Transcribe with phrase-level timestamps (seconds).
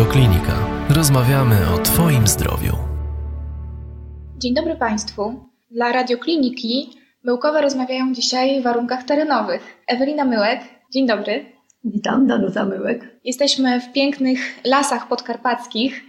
[0.00, 0.52] Radioklinika.
[0.88, 2.72] Rozmawiamy o Twoim zdrowiu.
[4.38, 5.34] Dzień dobry Państwu.
[5.70, 6.90] Dla Radiokliniki
[7.24, 9.82] Myłkowe rozmawiają dzisiaj w warunkach terenowych.
[9.86, 10.60] Ewelina Myłek,
[10.92, 11.52] dzień dobry.
[11.84, 13.20] Witam, Danuta Myłek.
[13.24, 16.02] Jesteśmy w pięknych lasach podkarpackich,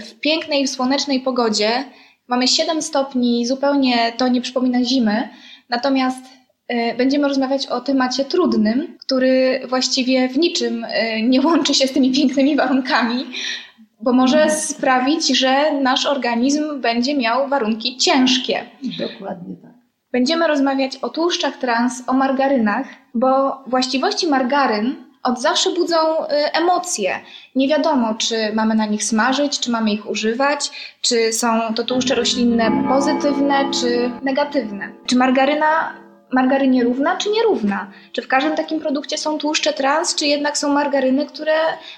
[0.00, 1.84] w pięknej, słonecznej pogodzie.
[2.28, 5.28] Mamy 7 stopni, zupełnie to nie przypomina zimy.
[5.68, 6.24] Natomiast
[6.98, 10.88] będziemy rozmawiać o temacie trudnym, który właściwie w niczym y,
[11.22, 13.26] nie łączy się z tymi pięknymi warunkami,
[14.00, 18.64] bo może sprawić, że nasz organizm będzie miał warunki ciężkie.
[18.98, 19.72] Dokładnie tak.
[20.12, 27.20] Będziemy rozmawiać o tłuszczach trans, o margarynach, bo właściwości margaryn od zawsze budzą y, emocje.
[27.54, 30.70] Nie wiadomo, czy mamy na nich smażyć, czy mamy ich używać,
[31.00, 34.92] czy są to tłuszcze roślinne pozytywne, czy negatywne.
[35.06, 36.01] Czy margaryna
[36.32, 37.90] margarynie równa, czy nierówna?
[38.12, 41.52] Czy w każdym takim produkcie są tłuszcze trans, czy jednak są margaryny, które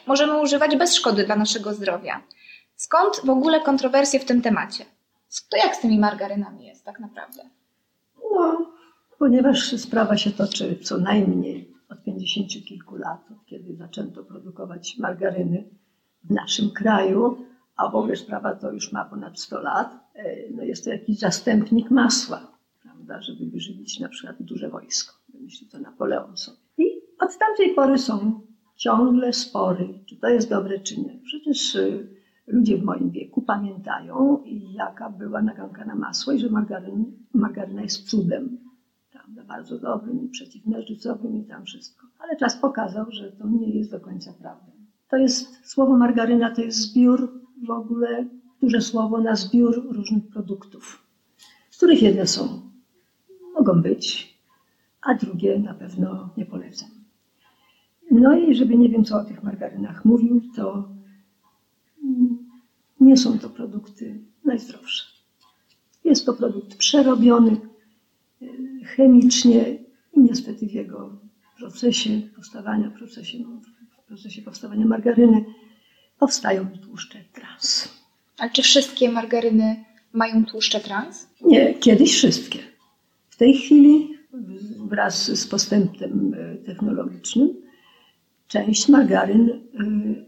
[0.07, 2.23] możemy używać bez szkody dla naszego zdrowia?
[2.77, 4.85] Skąd w ogóle kontrowersje w tym temacie?
[5.51, 7.43] To jak z tymi margarynami jest tak naprawdę?
[8.33, 8.73] No,
[9.19, 15.65] ponieważ sprawa się toczy co najmniej od 50 kilku lat, kiedy zaczęto produkować margaryny
[16.25, 20.63] w naszym kraju, a w ogóle sprawa to już ma ponad 100 lat, e, no
[20.63, 22.54] jest to jakiś zastępnik masła,
[23.07, 25.15] prawda, żeby wyżywić na przykład duże wojsko.
[25.41, 26.59] Myślę to Napoleon sobie.
[26.79, 26.85] I
[27.21, 28.41] od tamtej pory są
[28.77, 31.21] ciągle spory, czy to jest dobre, czy nie.
[31.25, 32.09] Przecież y,
[32.47, 34.43] ludzie w moim wieku pamiętają,
[34.75, 38.59] jaka była naganka na masło i że margaryn, margaryna jest cudem.
[39.13, 42.07] Prawda, bardzo dobrym i przeciwnerzycowym i tam wszystko.
[42.19, 44.73] Ale czas pokazał, że to nie jest do końca prawdą.
[45.09, 48.29] To jest, słowo margaryna to jest zbiór w ogóle,
[48.61, 51.07] duże słowo na zbiór różnych produktów,
[51.71, 52.64] z których jedne są,
[53.65, 54.35] mogą być,
[55.03, 56.89] a drugie na pewno nie polecam.
[58.11, 60.89] No i żeby nie wiem, co o tych margarynach mówił, to
[63.01, 65.05] nie są to produkty najzdrowsze.
[66.05, 68.47] Jest to produkt przerobiony e,
[68.85, 69.79] chemicznie
[70.13, 71.19] i niestety w jego
[71.59, 73.39] procesie powstawania, procesie,
[74.03, 75.45] w procesie powstawania margaryny
[76.19, 77.89] powstają tłuszcze trans.
[78.39, 81.29] Ale czy wszystkie margaryny mają tłuszcze trans?
[81.41, 82.74] Nie, kiedyś wszystkie.
[83.35, 84.19] W tej chwili
[84.89, 87.55] wraz z postępem e, technologicznym
[88.47, 89.57] część margaryn e,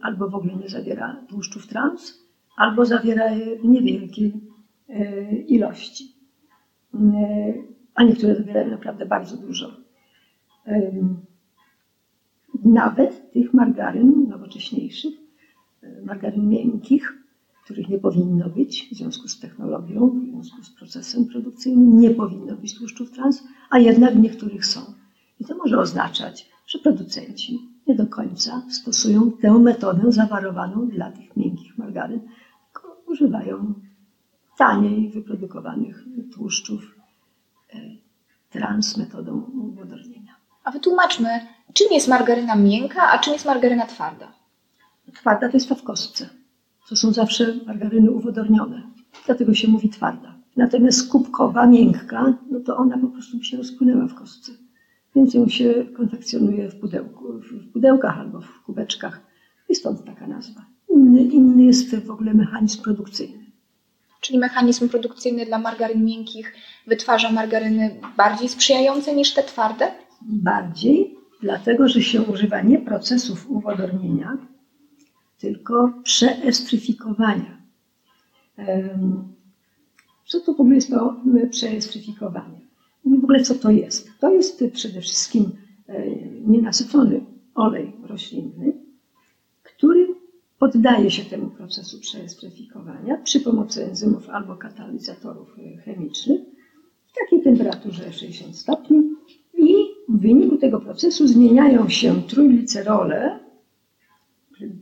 [0.02, 4.40] albo w ogóle nie zawiera tłuszczów trans, albo zawiera je w niewielkiej
[4.88, 6.04] e, ilości,
[7.94, 9.76] a niektóre zawierają naprawdę bardzo dużo.
[12.64, 15.14] Nawet tych margaryn nowocześniejszych,
[16.04, 17.25] margaryn miękkich,
[17.66, 22.56] których nie powinno być w związku z technologią, w związku z procesem produkcyjnym, nie powinno
[22.56, 24.80] być tłuszczów trans, a jednak w niektórych są.
[25.40, 31.36] I to może oznaczać, że producenci nie do końca stosują tę metodę zawarowaną dla tych
[31.36, 32.20] miękkich margaryn,
[33.06, 33.74] używają
[34.58, 36.04] taniej wyprodukowanych
[36.34, 36.96] tłuszczów
[37.74, 37.78] e,
[38.50, 40.36] trans metodą uwodornienia.
[40.64, 41.28] A wytłumaczmy,
[41.72, 44.32] czym jest margaryna miękka, a czym jest margaryna twarda?
[45.14, 46.35] Twarda to jest ta w kostce.
[46.88, 48.82] To są zawsze margaryny uwodornione.
[49.26, 50.34] Dlatego się mówi twarda.
[50.56, 54.52] Natomiast kubkowa, miękka, no to ona po prostu by się rozpłynęła w kostce.
[55.16, 59.20] Więc ją się konfekcjonuje w, pudełku, w pudełkach albo w kubeczkach.
[59.68, 60.64] I stąd taka nazwa.
[60.88, 63.46] Inny, inny jest w ogóle mechanizm produkcyjny.
[64.20, 66.52] Czyli mechanizm produkcyjny dla margaryn miękkich
[66.86, 69.90] wytwarza margaryny bardziej sprzyjające niż te twarde?
[70.22, 74.38] Bardziej, dlatego że się używa nie procesów uwodornienia,
[75.38, 77.62] tylko przeestryfikowania.
[80.26, 81.16] Co to w ogóle jest to
[81.50, 82.60] przeestryfikowanie?
[83.04, 84.10] W ogóle co to jest?
[84.20, 85.50] To jest przede wszystkim
[85.88, 86.10] e,
[86.46, 87.20] nienasycony
[87.54, 88.72] olej roślinny,
[89.62, 90.14] który
[90.58, 96.40] poddaje się temu procesu przeestryfikowania przy pomocy enzymów albo katalizatorów e, chemicznych
[97.06, 99.02] w takiej temperaturze 60 stopni
[99.58, 99.74] i
[100.08, 103.45] w wyniku tego procesu zmieniają się trójglicerole.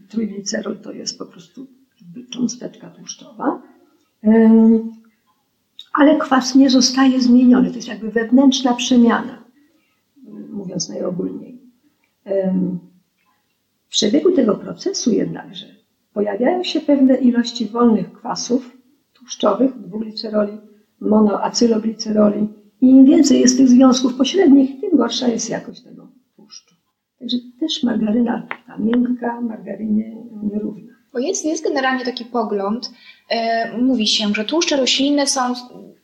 [0.09, 1.67] Trójglicerol to jest po prostu
[2.31, 3.63] cząsteczka tłuszczowa,
[5.93, 7.71] ale kwas nie zostaje zmieniony.
[7.71, 9.45] To jest jakby wewnętrzna przemiana,
[10.51, 11.61] mówiąc najogólniej.
[13.87, 15.67] W przebiegu tego procesu jednakże
[16.13, 18.77] pojawiają się pewne ilości wolnych kwasów
[19.13, 20.59] tłuszczowych, dwugliceroli,
[21.01, 22.49] monoacylogliceroli
[22.81, 26.09] i im więcej jest tych związków pośrednich, tym gorsza jest jakość tego.
[27.25, 30.93] Także też margaryna ta miękka, margarynie nierówna.
[31.13, 32.91] Bo jest, jest generalnie taki pogląd,
[33.31, 35.41] e, mówi się, że tłuszcze roślinne są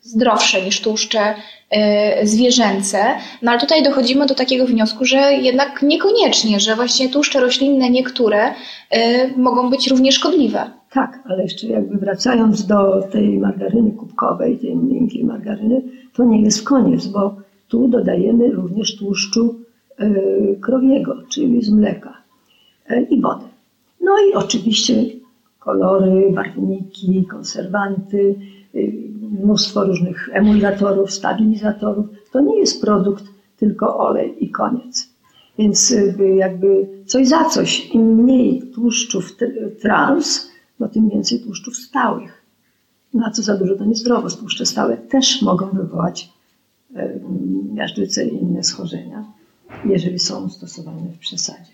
[0.01, 1.35] zdrowsze niż tłuszcze
[1.71, 2.99] e, zwierzęce,
[3.43, 8.55] no ale tutaj dochodzimy do takiego wniosku, że jednak niekoniecznie, że właśnie tłuszcze roślinne niektóre
[8.91, 10.71] e, mogą być równie szkodliwe.
[10.93, 15.83] Tak, ale jeszcze jakby wracając do tej margaryny kubkowej, tej miękkiej margaryny,
[16.15, 17.37] to nie jest koniec, bo
[17.69, 19.70] tu dodajemy również tłuszczu
[20.61, 22.23] krowiego, czyli z mleka
[22.89, 23.45] e, i wody.
[24.01, 24.95] No i oczywiście
[25.59, 28.35] kolory, barwniki, konserwanty,
[28.75, 28.79] e,
[29.43, 32.07] mnóstwo różnych emulgatorów, stabilizatorów.
[32.33, 33.25] To nie jest produkt
[33.57, 35.11] tylko olej i koniec.
[35.59, 35.95] Więc
[36.37, 39.37] jakby coś za coś, im mniej tłuszczów
[39.83, 40.51] trans,
[40.81, 42.43] no tym więcej tłuszczów stałych.
[43.15, 44.31] No a co za dużo, to niezdrowo.
[44.31, 46.33] Tłuszcze stałe też mogą wywołać
[47.75, 49.25] miażdżycę i inne schorzenia,
[49.85, 51.73] jeżeli są stosowane w przesadzie.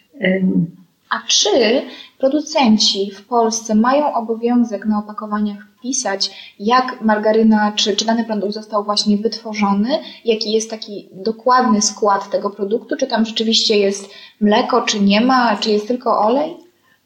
[1.11, 1.82] A czy
[2.19, 8.85] producenci w Polsce mają obowiązek na opakowaniach wpisać, jak margaryna czy, czy dany produkt został
[8.85, 9.88] właśnie wytworzony,
[10.25, 14.11] jaki jest taki dokładny skład tego produktu, czy tam rzeczywiście jest
[14.41, 16.56] mleko, czy nie ma, czy jest tylko olej?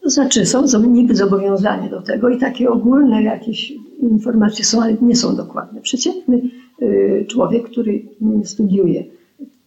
[0.03, 3.73] To znaczy, są niby zobowiązani do tego i takie ogólne jakieś
[4.03, 5.81] informacje są, ale nie są dokładne.
[5.81, 6.43] Przeciętny
[6.82, 8.03] y, człowiek, który
[8.44, 9.05] studiuje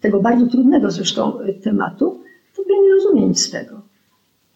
[0.04, 2.20] tego bardzo trudnego zresztą y, tematu,
[2.56, 3.82] to nie rozumie nic z tego.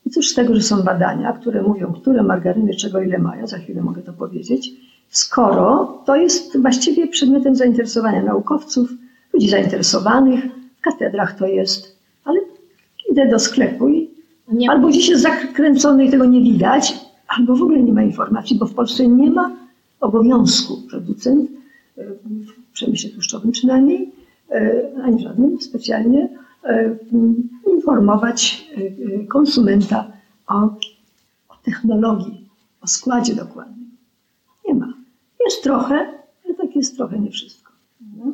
[0.05, 3.57] I cóż z tego, że są badania, które mówią, które margaryny czego ile mają, za
[3.57, 4.71] chwilę mogę to powiedzieć,
[5.09, 8.89] skoro to jest właściwie przedmiotem zainteresowania naukowców,
[9.33, 10.43] ludzi zainteresowanych,
[10.77, 12.39] w katedrach to jest, ale
[13.11, 14.09] idę do sklepu i
[14.51, 14.71] nie.
[14.71, 16.93] Albo gdzieś jest zakręcony i tego nie widać,
[17.27, 19.51] albo w ogóle nie ma informacji, bo w Polsce nie ma
[19.99, 21.49] obowiązku producent,
[21.97, 24.11] e, w przemyśle tłuszczowym przynajmniej,
[25.03, 26.29] ani żadnym specjalnie,
[26.63, 26.95] e,
[27.73, 28.67] informować
[29.29, 30.11] konsumenta
[30.47, 30.55] o,
[31.49, 32.49] o technologii,
[32.81, 33.89] o składzie dokładnym.
[34.67, 34.93] Nie ma.
[35.45, 35.95] Jest trochę,
[36.45, 37.73] ale tak jest trochę nie wszystko.
[38.17, 38.33] No.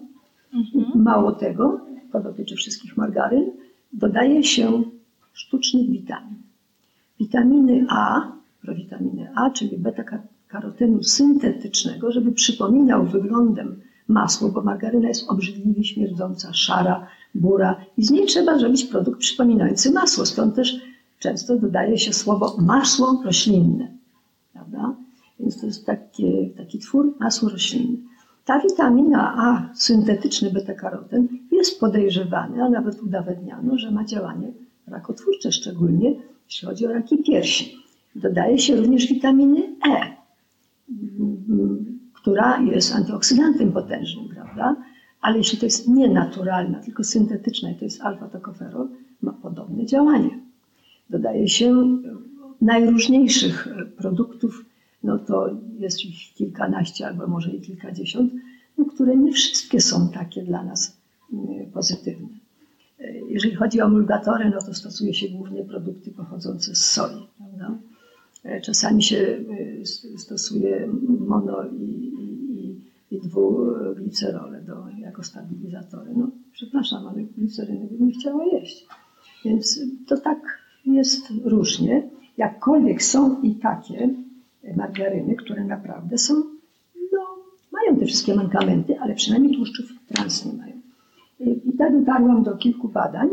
[0.53, 1.03] Mhm.
[1.03, 1.79] Mało tego,
[2.11, 3.51] to dotyczy wszystkich margaryn,
[3.93, 4.83] dodaje się
[5.33, 6.41] sztucznych witamin.
[7.19, 8.31] Witaminy A,
[8.61, 17.07] prowitaminy A, czyli beta-karotenu syntetycznego, żeby przypominał wyglądem masło, bo margaryna jest obrzydliwie śmierdząca, szara,
[17.35, 20.25] bura i z niej trzeba zrobić produkt przypominający masło.
[20.25, 20.81] Stąd też
[21.19, 23.87] często dodaje się słowo masło roślinne.
[24.53, 24.95] Prawda?
[25.39, 27.97] Więc to jest taki, taki twór masło roślinne.
[28.45, 34.51] Ta witamina A, syntetyczny beta-karoten, jest podejrzewany, a nawet udowadniano, że ma działanie
[34.87, 36.15] rakotwórcze, szczególnie
[36.45, 37.75] jeśli chodzi o raki piersi.
[38.15, 40.15] Dodaje się również witaminy E,
[42.23, 44.75] która jest antyoksydantem potężnym, prawda?
[45.21, 48.87] Ale jeśli to jest nienaturalna, tylko syntetyczna i to jest alfa-tokoferol,
[49.21, 50.39] ma podobne działanie.
[51.09, 51.97] Dodaje się
[52.61, 53.67] najróżniejszych
[53.97, 54.65] produktów,
[55.03, 55.49] no to
[55.79, 58.33] jest ich kilkanaście albo może i kilkadziesiąt,
[58.77, 60.97] no, które nie wszystkie są takie dla nas
[61.33, 62.27] mm, pozytywne.
[63.29, 67.27] Jeżeli chodzi o emulgatory, no to stosuje się głównie produkty pochodzące z soi.
[67.37, 67.77] Prawda?
[68.63, 69.37] Czasami się
[70.17, 70.89] stosuje
[71.27, 72.12] mono i,
[73.13, 76.11] i, dwuglicerole do, jako stabilizatory.
[76.17, 78.87] No, przepraszam, ale gliceryny bym chciała jeść.
[79.45, 80.39] Więc to tak
[80.85, 82.09] jest różnie.
[82.37, 84.09] Jakkolwiek są i takie
[84.77, 86.33] margaryny, które naprawdę są,
[87.13, 87.19] no,
[87.71, 90.73] mają te wszystkie mankamenty, ale przynajmniej tłuszczów trans nie mają.
[91.39, 93.29] I tak dotarłam do kilku badań.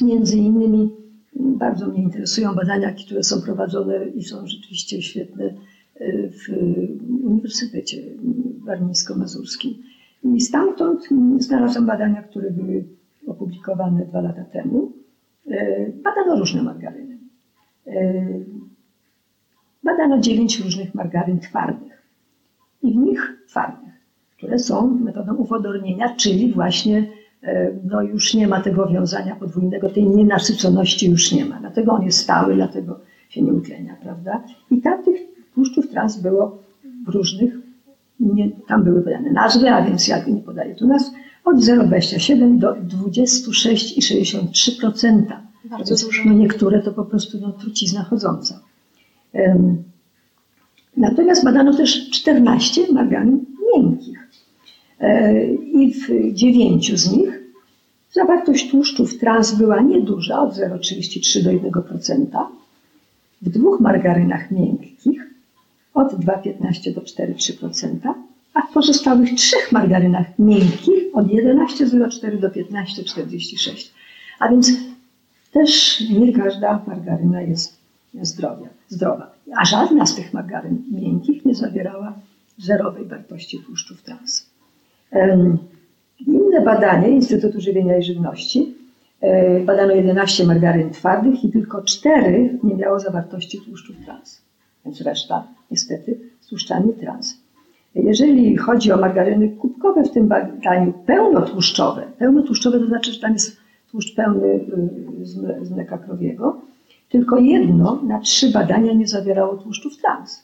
[0.00, 0.90] Między innymi
[1.36, 5.54] bardzo mnie interesują badania, które są prowadzone i są rzeczywiście świetne
[6.30, 6.48] w
[7.24, 8.02] Uniwersytecie
[8.64, 9.74] Warmińsko-Mazurskim.
[10.24, 11.08] I stamtąd
[11.38, 12.84] znalazłam badania, które były
[13.26, 14.92] opublikowane dwa lata temu.
[15.50, 17.18] E, badano różne margaryny.
[17.86, 18.24] E,
[19.82, 22.02] badano dziewięć różnych margaryn twardych.
[22.82, 23.84] I w nich twardych
[24.44, 27.06] które są metodą uwodornienia, czyli właśnie
[27.42, 31.60] e, no już nie ma tego wiązania podwójnego, tej nienasyconości już nie ma.
[31.60, 34.42] Dlatego on jest stały, dlatego się nie utlenia, prawda?
[34.70, 35.20] I tam tych
[35.54, 36.58] tłuszczów trans było
[37.06, 37.54] w różnych,
[38.20, 41.12] nie, tam były podane nazwy, a więc ja nie podaję tu nazw,
[41.44, 45.22] od 0,27 do 26,63%.
[45.64, 46.22] Bardzo dużo.
[46.24, 48.60] No niektóre to po prostu no, trucizna chodząca.
[49.32, 49.82] Um,
[50.96, 53.44] natomiast badano też 14 margarin
[53.74, 54.28] miękkich.
[55.00, 57.40] E, i w dziewięciu z nich
[58.12, 62.26] zawartość tłuszczów trans była nieduża, od 0,33 do 1%.
[63.42, 65.23] W dwóch margarynach miękkich
[65.94, 68.14] od 2,15 do 4,3%,
[68.54, 73.90] a w pozostałych trzech margarynach miękkich od 11,04 do 15,46.
[74.38, 74.72] A więc
[75.52, 77.80] też nie każda margaryna jest
[78.22, 79.30] zdrowia, zdrowa.
[79.56, 82.18] A żadna z tych margaryn miękkich nie zawierała
[82.58, 84.50] zerowej wartości tłuszczów trans.
[86.26, 88.74] Inne badanie Instytutu Żywienia i Żywności
[89.20, 94.42] e, badano 11 margaryn twardych i tylko 4 nie miało zawartości tłuszczów trans,
[94.84, 97.36] więc reszta niestety tłuszczami trans.
[97.94, 103.56] Jeżeli chodzi o margaryny kubkowe w tym badaniu pełnotłuszczowe, pełnotłuszczowe to znaczy, że tam jest
[103.90, 106.60] tłuszcz pełny y, z mleka krowiego,
[107.08, 110.42] tylko jedno na trzy badania nie zawierało tłuszczów trans,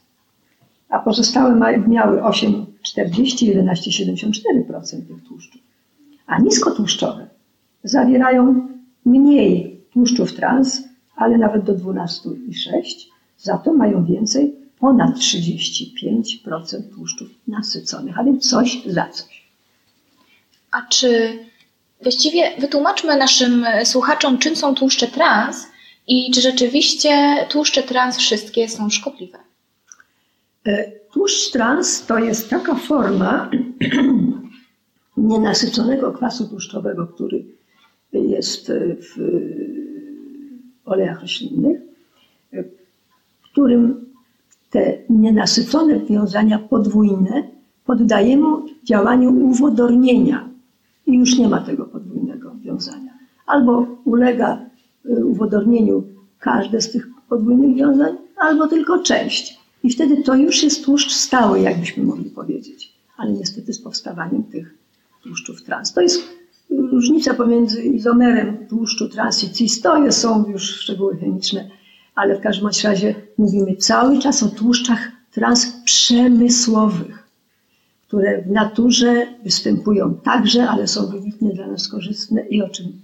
[0.88, 5.62] a pozostałe miały 8,40 11,74% tych tłuszczów.
[6.26, 7.26] A niskotłuszczowe
[7.84, 8.68] zawierają
[9.04, 13.10] mniej tłuszczów trans, ale nawet do 12,6,
[13.42, 19.44] za to mają więcej ponad 35% tłuszczów nasyconych, a więc coś za coś.
[20.70, 21.38] A czy
[22.02, 25.66] właściwie wytłumaczmy naszym słuchaczom, czym są tłuszcze trans
[26.06, 29.38] i czy rzeczywiście tłuszcze trans wszystkie są szkodliwe?
[30.66, 33.50] E, tłuszcz trans to jest taka forma
[35.16, 37.44] nienasyconego kwasu tłuszczowego, który
[38.12, 39.18] jest w
[40.84, 41.89] olejach roślinnych,
[43.52, 44.10] którym
[44.70, 47.42] te nienasycone wiązania podwójne
[47.84, 48.46] poddajemy
[48.84, 50.48] działaniu uwodornienia
[51.06, 53.12] i już nie ma tego podwójnego wiązania.
[53.46, 54.66] Albo ulega
[55.06, 56.02] y, uwodornieniu
[56.38, 59.60] każde z tych podwójnych wiązań, albo tylko część.
[59.84, 62.92] I wtedy to już jest tłuszcz stały, jakbyśmy mogli powiedzieć.
[63.16, 64.74] Ale niestety z powstawaniem tych
[65.22, 65.92] tłuszczów trans.
[65.92, 66.22] To jest
[66.70, 69.80] różnica pomiędzy izomerem tłuszczu trans i cis.
[69.80, 71.70] To są już szczegóły chemiczne
[72.14, 77.28] ale w każdym razie mówimy cały czas o tłuszczach transprzemysłowych,
[78.06, 83.00] które w naturze występują także, ale są wybitnie dla nas korzystne i o czym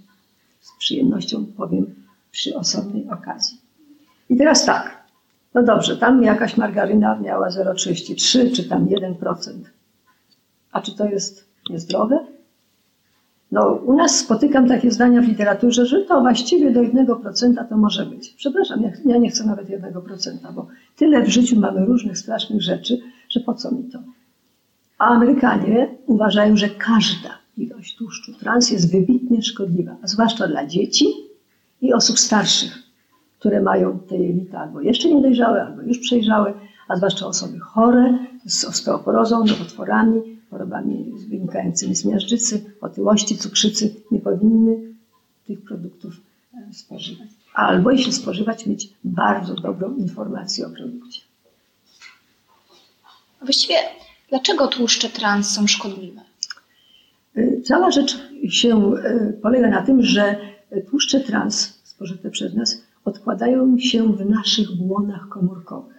[0.61, 1.95] z przyjemnością powiem
[2.31, 3.61] przy osobnej okazji.
[4.29, 5.03] I teraz tak,
[5.53, 9.35] no dobrze, tam jakaś margaryna miała 0,33 czy tam 1%.
[10.71, 12.36] A czy to jest niezdrowe?
[13.51, 18.05] No, u nas spotykam takie zdania w literaturze, że to właściwie do 1% to może
[18.05, 18.29] być.
[18.29, 23.39] Przepraszam, ja nie chcę nawet 1%, bo tyle w życiu mamy różnych strasznych rzeczy, że
[23.39, 23.99] po co mi to?
[24.97, 31.05] A Amerykanie uważają, że każda ilość tłuszczu trans jest wybitnie szkodliwa, a zwłaszcza dla dzieci
[31.81, 32.83] i osób starszych,
[33.39, 36.53] które mają te jelita albo jeszcze niedojrzałe, albo już przejrzałe,
[36.87, 44.93] a zwłaszcza osoby chore z osteoporozą, nowotworami, chorobami wynikającymi z miażdżycy, otyłości, cukrzycy nie powinny
[45.47, 46.13] tych produktów
[46.53, 47.27] e, spożywać.
[47.53, 51.21] Albo jeśli spożywać, mieć bardzo dobrą informację o produkcie.
[53.41, 53.75] Właściwie
[54.29, 56.21] dlaczego tłuszcze trans są szkodliwe?
[57.35, 58.17] E, cała rzecz
[58.49, 60.35] się e, polega na tym, że
[60.89, 65.96] tłuszcze trans spożyte przez nas odkładają się w naszych błonach komórkowych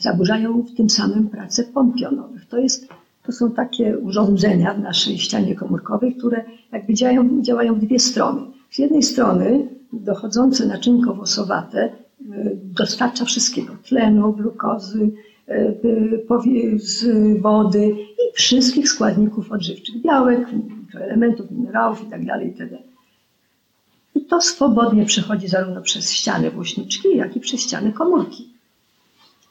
[0.00, 2.46] zaburzają w tym samym pracę pomp jonowych.
[2.48, 2.88] To, jest,
[3.22, 8.40] to są takie urządzenia w naszej ścianie komórkowej, które jakby działają, działają w dwie strony.
[8.70, 15.10] Z jednej strony dochodzące naczynko włosowate y, dostarcza wszystkiego, tlenu, glukozy,
[15.48, 17.06] y, z
[17.40, 20.48] wody i wszystkich składników odżywczych, białek,
[20.94, 22.44] elementów, minerałów itd.
[22.44, 22.78] itd.
[24.14, 28.49] I to swobodnie przechodzi zarówno przez ściany włośniczki, jak i przez ściany komórki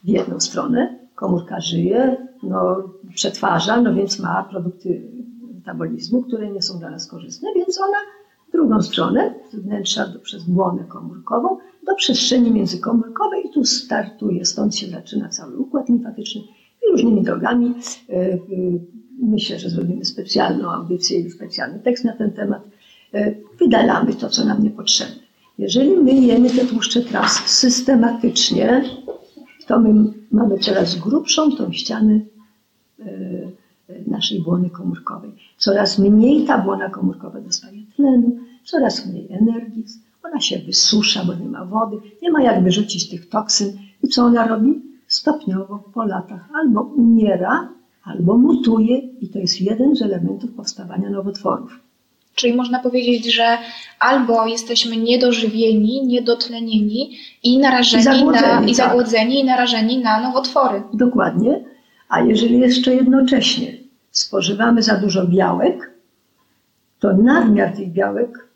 [0.04, 2.84] w jedną stronę, komórka żyje, no,
[3.16, 5.12] przetwarza, no więc ma produkty
[5.56, 7.98] metabolizmu, które nie są dla nas korzystne, więc ona
[8.50, 14.46] w drugą stronę, z wnętrza do, przez błonę komórkową, do przestrzeni międzykomórkowej i tu startuje,
[14.46, 16.42] stąd się zaczyna cały układ limfatyczny
[16.88, 17.74] i różnymi drogami.
[18.10, 18.40] E, e,
[19.22, 22.62] myślę, że zrobimy specjalną audycję i specjalny tekst na ten temat.
[23.14, 25.30] E, wydalamy to, co nam niepotrzebne.
[25.58, 28.84] Jeżeli my jemy te tłuszcze trans systematycznie,
[29.70, 32.20] to my mamy coraz grubszą tą ścianę
[33.00, 33.06] e,
[34.08, 35.32] naszej błony komórkowej.
[35.58, 39.86] Coraz mniej ta błona komórkowa dostaje tlenu, coraz mniej energii,
[40.24, 43.78] ona się wysusza, bo nie ma wody, nie ma jak wyrzucić tych toksyn.
[44.04, 44.82] I co ona robi?
[45.08, 47.70] Stopniowo po latach albo umiera,
[48.04, 51.80] albo mutuje i to jest jeden z elementów powstawania nowotworów.
[52.40, 53.58] Czyli można powiedzieć, że
[54.00, 59.44] albo jesteśmy niedożywieni, niedotlenieni i narażeni zagłodzeni, na, i, zagłodzeni tak.
[59.44, 60.84] i narażeni na nowotwory.
[60.94, 61.64] Dokładnie.
[62.10, 63.78] A jeżeli jeszcze jednocześnie
[64.12, 65.92] spożywamy za dużo białek,
[67.00, 68.48] to nadmiar tych białek,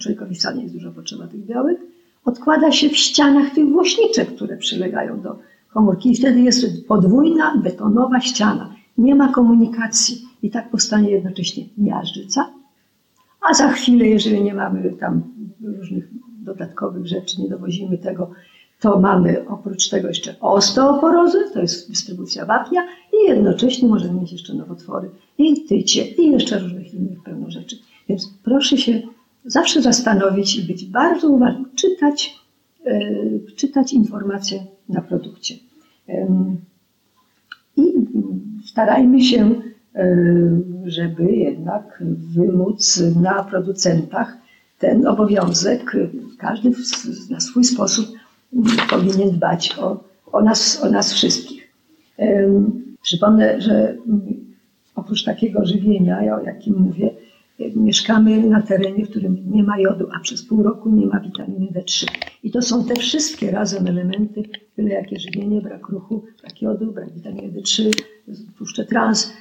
[0.00, 1.78] człowiekowi wcale jest dużo potrzeba tych białek,
[2.24, 5.38] odkłada się w ścianach tych włośniczek, które przylegają do
[5.72, 8.74] komórki i wtedy jest podwójna betonowa ściana.
[8.98, 12.57] Nie ma komunikacji i tak powstanie jednocześnie miażdżyca,
[13.40, 15.22] a za chwilę, jeżeli nie mamy tam
[15.62, 16.08] różnych
[16.44, 18.30] dodatkowych rzeczy, nie dowozimy tego,
[18.80, 24.54] to mamy oprócz tego jeszcze osteoporozę, to jest dystrybucja wapnia i jednocześnie możemy mieć jeszcze
[24.54, 27.76] nowotwory i tycie i jeszcze różnych innych pełno rzeczy.
[28.08, 29.02] Więc proszę się
[29.44, 32.38] zawsze zastanowić i być bardzo uważnym, czytać,
[32.84, 35.54] yy, czytać informacje na produkcie.
[36.08, 36.16] Yy,
[37.76, 37.92] I
[38.64, 39.54] starajmy się,
[40.84, 42.02] żeby jednak
[42.34, 44.36] wymóc na producentach
[44.78, 45.96] ten obowiązek,
[46.38, 46.70] każdy
[47.30, 48.06] na swój sposób
[48.90, 51.68] powinien dbać o, o, nas, o nas wszystkich.
[53.02, 53.96] Przypomnę, że
[54.94, 57.10] oprócz takiego żywienia, o jakim mówię,
[57.76, 61.66] mieszkamy na terenie, w którym nie ma jodu, a przez pół roku nie ma witaminy
[61.66, 62.06] D3.
[62.42, 64.42] I to są te wszystkie razem elementy,
[64.76, 67.90] tyle jakie żywienie, brak ruchu, brak jodu, brak witaminy D3,
[68.58, 69.32] tłuszcze trans,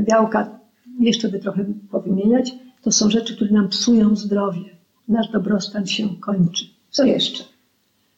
[0.00, 0.60] białka,
[1.00, 4.60] jeszcze by trochę powymieniać, to są rzeczy, które nam psują zdrowie.
[5.08, 6.64] Nasz dobrostan się kończy.
[6.90, 7.44] Co jeszcze?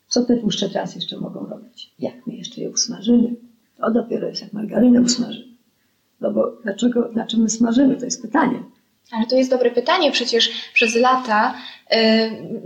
[0.08, 1.94] Co te tłuszcze trans jeszcze mogą robić?
[1.98, 3.36] Jak my jeszcze je usmażymy?
[3.76, 5.52] To dopiero jest jak margarynę usmażymy.
[6.20, 7.96] No bo dlaczego, dlaczego my smażymy?
[7.96, 8.62] To jest pytanie.
[9.10, 10.12] Ale to jest dobre pytanie.
[10.12, 11.54] Przecież przez lata
[11.90, 11.98] yy,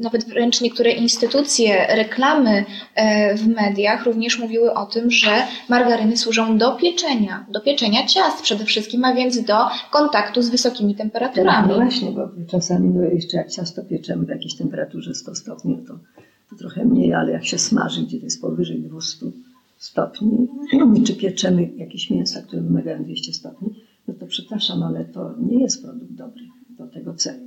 [0.00, 2.64] nawet wręcz niektóre instytucje, reklamy
[2.96, 8.42] yy, w mediach również mówiły o tym, że margaryny służą do pieczenia, do pieczenia ciast
[8.42, 9.56] przede wszystkim, a więc do
[9.90, 11.68] kontaktu z wysokimi temperaturami.
[11.68, 15.86] No właśnie, bo czasami no jeszcze jak ciasto pieczemy w jakiejś temperaturze 100 stopni, no
[15.86, 15.98] to
[16.50, 19.26] to trochę mniej, ale jak się smaży, gdzie to jest powyżej 200
[19.78, 20.48] stopni,
[21.06, 23.74] czy pieczemy jakieś mięsa, które wymagają 200 stopni,
[24.08, 26.42] no to przepraszam, ale to nie jest produkt dobry
[26.78, 27.46] do tego celu.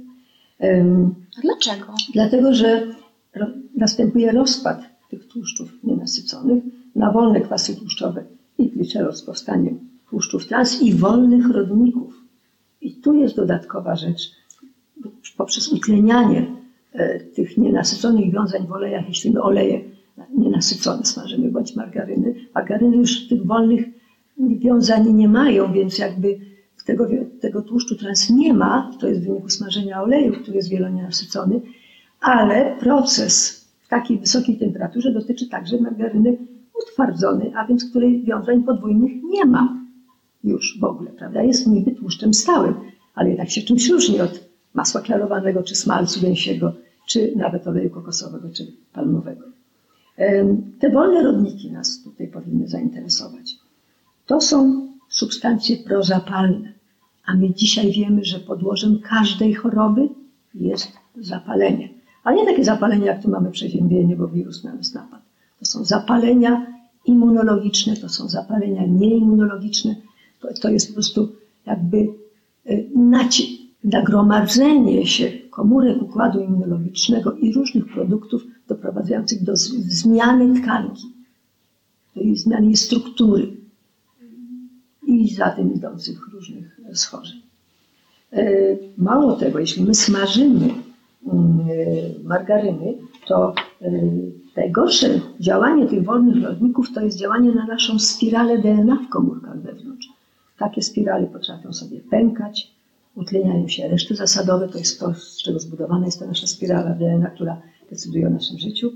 [1.37, 1.93] A dlaczego?
[2.13, 2.87] Dlatego, że
[3.75, 6.63] następuje rozpad tych tłuszczów nienasyconych
[6.95, 8.23] na wolne kwasy tłuszczowe
[8.57, 9.73] i gliceroz powstanie
[10.09, 12.23] tłuszczów trans i wolnych rodników.
[12.81, 14.31] I tu jest dodatkowa rzecz.
[15.37, 16.59] Poprzez utlenianie
[16.93, 19.81] E, tych nienasyconych wiązań w olejach, jeśli my oleje
[20.37, 22.35] nienasycone smażymy, bądź margaryny.
[22.55, 23.85] Margaryny już tych wolnych
[24.37, 26.39] wiązań nie mają, więc jakby
[26.89, 27.07] tego,
[27.41, 31.61] tego tłuszczu trans nie ma, to jest w wyniku smażenia oleju, który jest wielonienasycony,
[32.21, 36.37] ale proces w takiej wysokiej temperaturze dotyczy także margaryny
[36.83, 39.79] utwardzonej, a więc której wiązań podwójnych nie ma
[40.43, 41.43] już w ogóle, prawda?
[41.43, 42.73] Jest niby tłuszczem stałym,
[43.15, 46.73] ale jednak się czymś różni od masła klarowanego, czy smalcu gęsiego,
[47.07, 49.45] czy nawet oleju kokosowego, czy palmowego.
[50.79, 53.55] Te wolne rodniki nas tutaj powinny zainteresować.
[54.25, 56.73] To są substancje prozapalne,
[57.29, 60.09] a my dzisiaj wiemy, że podłożem każdej choroby
[60.55, 61.89] jest zapalenie.
[62.23, 65.23] Ale nie takie zapalenie, jak tu mamy przeziębienie, bo wirus na nas napadł.
[65.59, 66.65] To są zapalenia
[67.05, 69.95] immunologiczne, to są zapalenia nieimmunologiczne.
[70.39, 71.29] To, to jest po prostu
[71.65, 72.07] jakby
[72.95, 81.07] nacisk nagromadzenie się komórek układu immunologicznego i różnych produktów doprowadzających do zmiany tkanki,
[82.15, 83.58] do zmiany struktury
[85.19, 87.41] i za tym idących różnych schorzeń.
[88.33, 88.45] E,
[88.97, 92.93] mało tego, jeśli my smażymy mm, e, margaryny,
[93.27, 93.91] to e,
[94.57, 100.07] najgorsze działanie tych wolnych rodników to jest działanie na naszą spiralę DNA w komórkach wewnątrz.
[100.57, 102.71] Takie spirale potrafią sobie pękać,
[103.15, 107.29] utleniają się reszty zasadowe, to jest to, z czego zbudowana jest ta nasza spirala DNA,
[107.29, 108.91] która decyduje o naszym życiu.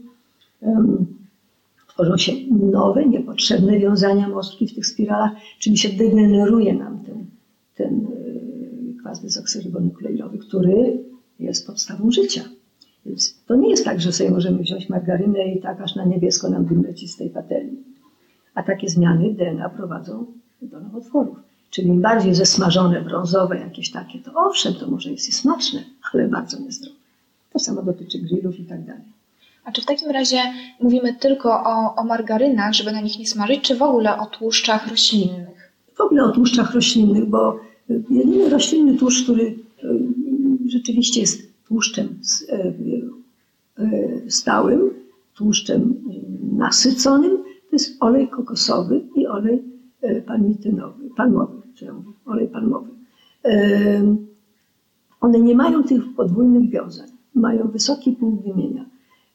[1.93, 7.25] Tworzą się nowe, niepotrzebne wiązania mostki w tych spiralach, czyli się degeneruje nam ten,
[7.75, 8.07] ten
[8.95, 11.03] e, kwas dezoksyrybonukleidowy, który
[11.39, 12.41] jest podstawą życia.
[13.05, 16.49] Więc to nie jest tak, że sobie możemy wziąć margarynę i tak aż na niebiesko
[16.49, 17.77] nam dym leci z tej patelni.
[18.55, 20.25] A takie zmiany DNA prowadzą
[20.61, 21.37] do nowotworów.
[21.69, 26.27] Czyli im bardziej zesmażone, brązowe, jakieś takie, to owszem, to może jest i smaczne, ale
[26.27, 26.97] bardzo niezdrowe.
[27.53, 29.12] To samo dotyczy grillów i tak dalej.
[29.65, 30.37] A czy w takim razie
[30.79, 34.87] mówimy tylko o, o margarynach, żeby na nich nie smażyć, czy w ogóle o tłuszczach
[34.87, 35.71] roślinnych?
[35.95, 37.59] W ogóle o tłuszczach roślinnych, bo
[38.09, 39.59] jedyny roślinny tłuszcz, który y,
[40.67, 42.73] rzeczywiście jest tłuszczem y,
[43.79, 44.89] y, stałym,
[45.35, 46.03] tłuszczem
[46.57, 49.63] nasyconym, to jest olej kokosowy i olej
[50.25, 52.89] palmitynowy, palmowy czy ja mówię, olej palmowy.
[55.21, 58.85] One nie mają tych podwójnych wiązań, mają wysoki punkt wymienia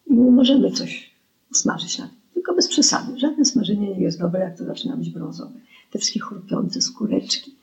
[0.08, 1.10] i nie możemy coś
[1.52, 3.18] smażyć na tym, tylko bez przesady.
[3.18, 5.60] Żadne smażenie nie jest dobre, jak to zaczyna być brązowe.
[5.90, 7.54] Te wszystkie chrupiące skóreczki.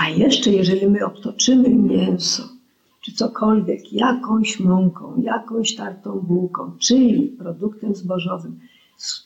[0.00, 2.42] A jeszcze, jeżeli my obtoczymy mięso,
[3.00, 8.60] czy cokolwiek, jakąś mąką, jakąś tartą bułką, czyli produktem zbożowym,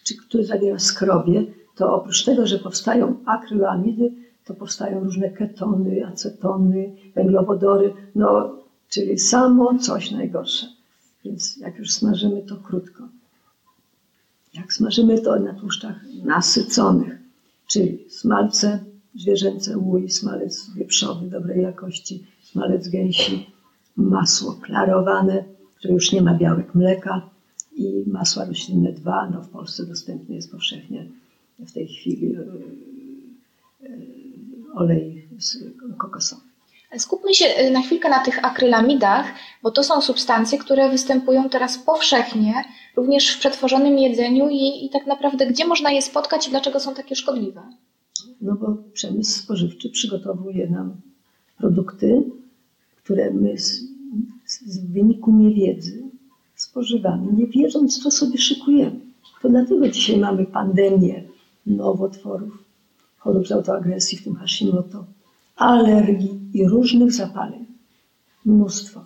[0.04, 4.12] czy, który zawiera skrobie, to oprócz tego, że powstają akryloamidy,
[4.44, 8.56] to powstają różne ketony, acetony, węglowodory, no,
[8.88, 10.66] czyli samo coś najgorsze.
[11.24, 13.08] Więc jak już smażymy, to krótko.
[14.54, 17.18] Jak smażymy to na tłuszczach nasyconych,
[17.66, 23.46] czyli smalce zwierzęce łój, smalec wieprzowy dobrej jakości, smalec gęsi,
[23.96, 25.44] masło klarowane,
[25.76, 27.30] które już nie ma białek mleka
[27.76, 29.30] i masła roślinne dwa.
[29.30, 31.06] No w Polsce dostępny jest powszechnie
[31.58, 33.88] w tej chwili e, e,
[34.74, 35.28] olej
[35.98, 36.47] kokosowy.
[36.96, 39.26] Skupmy się y, na chwilkę na tych akrylamidach,
[39.62, 42.54] bo to są substancje, które występują teraz powszechnie,
[42.96, 46.94] również w przetworzonym jedzeniu i, i tak naprawdę gdzie można je spotkać i dlaczego są
[46.94, 47.62] takie szkodliwe?
[48.40, 51.00] No bo przemysł spożywczy przygotowuje nam
[51.58, 52.22] produkty,
[52.96, 53.80] które my z,
[54.46, 56.02] z wyniku niewiedzy
[56.54, 59.00] spożywamy, nie wiedząc, co sobie szykujemy.
[59.42, 61.24] To dlatego dzisiaj mamy pandemię
[61.66, 62.64] nowotworów,
[63.18, 65.04] chorób z autoagresji, w tym Hashimoto,
[65.58, 67.66] alergii i różnych zapaleń.
[68.44, 69.04] Mnóstwo.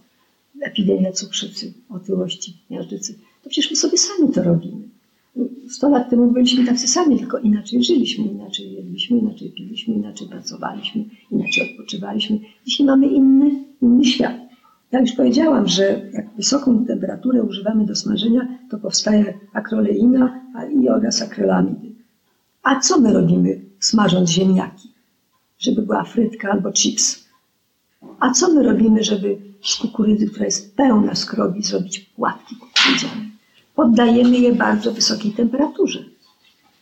[0.60, 3.18] Epidemia cukrzycy, otyłości, miażdżycy.
[3.42, 4.88] To przecież my sobie sami to robimy.
[5.68, 11.04] Sto lat temu byliśmy tacy sami, tylko inaczej żyliśmy, inaczej jedliśmy, inaczej piliśmy, inaczej pracowaliśmy,
[11.30, 12.38] inaczej odpoczywaliśmy.
[12.66, 14.36] Dzisiaj mamy inny, inny świat.
[14.92, 20.40] Ja już powiedziałam, że jak wysoką temperaturę używamy do smażenia, to powstaje akroleina
[20.82, 21.92] i oraz akrylamidy.
[22.62, 24.91] A co my robimy smażąc ziemniaki?
[25.62, 27.24] Żeby była frytka albo chips.
[28.20, 33.30] A co my robimy, żeby z kukurydzy, która jest pełna skrobi, zrobić płatki kukurydziane?
[33.74, 35.98] Poddajemy je bardzo wysokiej temperaturze.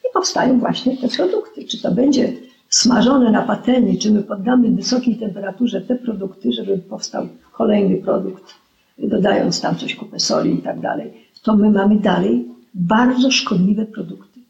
[0.04, 1.64] I powstają właśnie te produkty.
[1.64, 2.32] Czy to będzie
[2.68, 8.54] smażone na patelni, czy my poddamy wysokiej temperaturze te produkty, żeby powstał kolejny produkt,
[8.98, 11.12] dodając tam coś kupę soli i tak dalej,
[11.42, 14.40] to my mamy dalej bardzo szkodliwe produkty.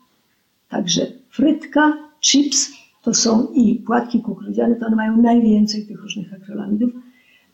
[0.68, 6.90] Także frytka, chips to są i płatki kukurydziane, to one mają najwięcej tych różnych akrylamidów,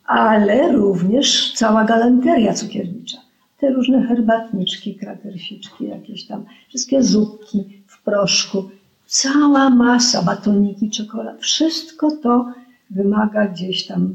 [0.05, 3.19] ale również cała galanteria cukiernicza.
[3.59, 8.71] Te różne herbatniczki, krakersiczki, jakieś tam, wszystkie zupki w proszku,
[9.07, 12.53] cała masa, batoniki, czekolad, wszystko to
[12.91, 14.15] wymaga gdzieś tam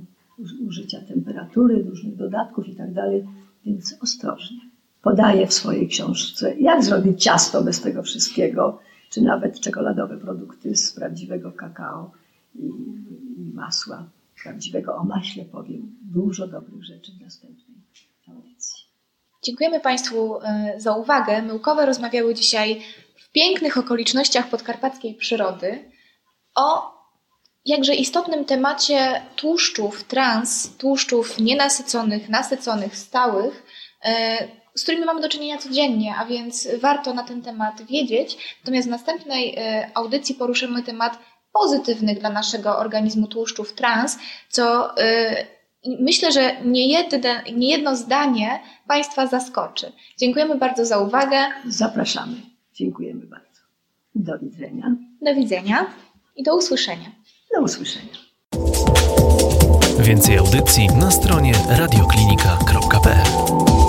[0.68, 3.26] użycia temperatury, różnych dodatków i tak dalej,
[3.66, 4.58] więc ostrożnie.
[5.02, 8.80] Podaję w swojej książce, jak zrobić ciasto bez tego wszystkiego,
[9.12, 12.12] czy nawet czekoladowe produkty z prawdziwego kakao
[12.56, 12.68] i,
[13.38, 14.10] i masła
[14.44, 14.96] prawdziwego.
[14.96, 17.78] O maśle powiem dużo dobrych rzeczy w następnej
[18.28, 18.86] audycji.
[19.44, 21.42] Dziękujemy Państwu e, za uwagę.
[21.42, 22.82] Myłkowe rozmawiały dzisiaj
[23.16, 25.92] w pięknych okolicznościach podkarpackiej przyrody
[26.56, 26.92] o
[27.66, 33.64] jakże istotnym temacie tłuszczów trans, tłuszczów nienasyconych, nasyconych, stałych,
[34.04, 38.56] e, z którymi mamy do czynienia codziennie, a więc warto na ten temat wiedzieć.
[38.64, 41.20] Natomiast w następnej e, audycji poruszymy temat
[41.54, 45.46] pozytywnych dla naszego organizmu tłuszczów trans, co e,
[46.00, 49.92] myślę, że niejedne, niejedno zdanie Państwa zaskoczy.
[50.18, 51.38] Dziękujemy bardzo za uwagę.
[51.68, 52.36] Zapraszamy.
[52.74, 53.62] Dziękujemy bardzo.
[54.16, 54.96] Do widzenia.
[55.22, 55.86] Do widzenia
[56.36, 57.12] i do usłyszenia.
[57.56, 58.14] Do usłyszenia.
[60.00, 63.81] Więcej audycji na stronie radioklinika.pl